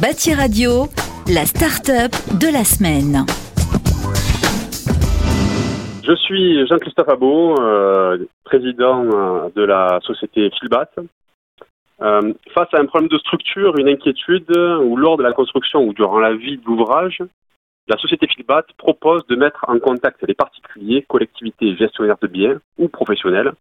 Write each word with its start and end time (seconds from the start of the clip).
Bâti 0.00 0.34
Radio, 0.34 0.88
la 1.26 1.46
start-up 1.46 2.12
de 2.38 2.52
la 2.52 2.64
semaine. 2.64 3.24
Je 6.04 6.14
suis 6.16 6.66
Jean-Christophe 6.66 7.08
Abot, 7.08 7.58
euh, 7.58 8.18
président 8.44 9.04
euh, 9.04 9.48
de 9.56 9.62
la 9.62 9.98
société 10.02 10.50
Filbat. 10.60 10.90
Euh, 12.02 12.34
face 12.54 12.68
à 12.74 12.78
un 12.78 12.84
problème 12.84 13.08
de 13.08 13.16
structure, 13.16 13.78
une 13.78 13.88
inquiétude, 13.88 14.54
ou 14.54 14.96
lors 14.96 15.16
de 15.16 15.22
la 15.22 15.32
construction 15.32 15.82
ou 15.82 15.94
durant 15.94 16.18
la 16.18 16.34
vie 16.34 16.58
de 16.58 16.64
l'ouvrage, 16.66 17.22
la 17.88 17.96
société 17.98 18.26
Filbat 18.26 18.64
propose 18.78 19.24
de 19.28 19.36
mettre 19.36 19.64
en 19.68 19.78
contact 19.78 20.24
les 20.26 20.34
particuliers, 20.34 21.04
collectivités 21.08 21.76
gestionnaires 21.76 22.18
de 22.20 22.26
biens 22.26 22.58
ou 22.78 22.88
professionnels 22.88 23.52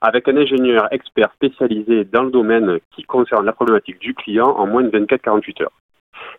avec 0.00 0.28
un 0.28 0.36
ingénieur 0.36 0.86
expert 0.92 1.32
spécialisé 1.34 2.04
dans 2.04 2.22
le 2.22 2.30
domaine 2.30 2.78
qui 2.94 3.02
concerne 3.02 3.44
la 3.44 3.52
problématique 3.52 3.98
du 3.98 4.14
client 4.14 4.50
en 4.50 4.66
moins 4.68 4.82
de 4.84 4.90
24-48 4.90 5.64
heures. 5.64 5.72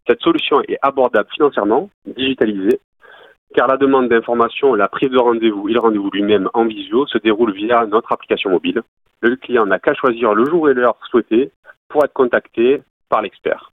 Cette 0.07 0.21
solution 0.21 0.61
est 0.61 0.77
abordable 0.81 1.29
financièrement, 1.33 1.89
digitalisée, 2.05 2.79
car 3.53 3.67
la 3.67 3.77
demande 3.77 4.07
d'information, 4.07 4.73
la 4.73 4.87
prise 4.87 5.09
de 5.09 5.19
rendez-vous 5.19 5.67
et 5.67 5.73
le 5.73 5.79
rendez-vous 5.79 6.09
lui-même 6.11 6.49
en 6.53 6.65
visio 6.65 7.05
se 7.07 7.17
déroule 7.17 7.53
via 7.53 7.85
notre 7.85 8.11
application 8.13 8.51
mobile. 8.51 8.81
Le 9.21 9.35
client 9.35 9.65
n'a 9.65 9.79
qu'à 9.79 9.93
choisir 9.93 10.33
le 10.33 10.45
jour 10.45 10.69
et 10.69 10.73
l'heure 10.73 10.97
souhaité 11.09 11.51
pour 11.89 12.05
être 12.05 12.13
contacté 12.13 12.81
par 13.09 13.21
l'expert. 13.21 13.71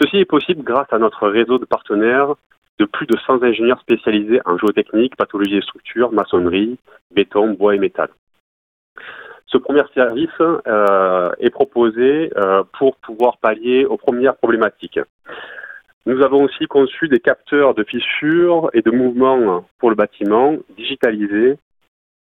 Ceci 0.00 0.16
est 0.16 0.24
possible 0.24 0.62
grâce 0.62 0.90
à 0.92 0.98
notre 0.98 1.28
réseau 1.28 1.58
de 1.58 1.64
partenaires 1.66 2.34
de 2.78 2.84
plus 2.84 3.06
de 3.06 3.16
100 3.26 3.42
ingénieurs 3.42 3.80
spécialisés 3.80 4.40
en 4.44 4.56
géotechnique, 4.58 5.16
pathologie 5.16 5.56
et 5.56 5.62
structure, 5.62 6.12
maçonnerie, 6.12 6.78
béton, 7.10 7.52
bois 7.52 7.74
et 7.74 7.78
métal. 7.78 8.08
Ce 9.46 9.58
premier 9.58 9.82
service 9.94 10.30
euh, 10.40 11.30
est 11.38 11.50
proposé 11.50 12.32
euh, 12.36 12.62
pour 12.78 12.96
pouvoir 12.96 13.36
pallier 13.38 13.84
aux 13.84 13.98
premières 13.98 14.36
problématiques. 14.36 14.98
Nous 16.06 16.22
avons 16.24 16.44
aussi 16.44 16.66
conçu 16.66 17.08
des 17.08 17.20
capteurs 17.20 17.74
de 17.74 17.84
fissures 17.84 18.70
et 18.72 18.82
de 18.82 18.90
mouvements 18.90 19.64
pour 19.78 19.90
le 19.90 19.94
bâtiment 19.94 20.56
digitalisés 20.76 21.58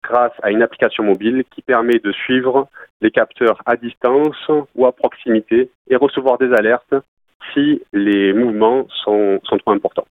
grâce 0.03 0.33
à 0.41 0.51
une 0.51 0.61
application 0.61 1.03
mobile 1.03 1.43
qui 1.51 1.61
permet 1.61 1.99
de 1.99 2.11
suivre 2.11 2.67
les 3.01 3.11
capteurs 3.11 3.61
à 3.65 3.75
distance 3.75 4.49
ou 4.75 4.85
à 4.85 4.91
proximité 4.91 5.69
et 5.89 5.95
recevoir 5.95 6.37
des 6.37 6.53
alertes 6.53 6.93
si 7.53 7.81
les 7.93 8.33
mouvements 8.33 8.87
sont, 9.03 9.39
sont 9.43 9.57
trop 9.57 9.71
importants. 9.71 10.05